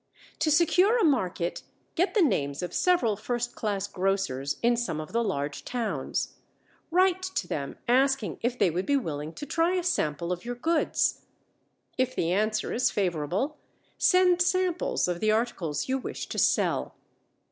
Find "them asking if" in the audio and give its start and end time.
7.47-8.57